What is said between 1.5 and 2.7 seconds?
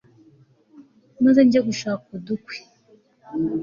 gushaka udukwi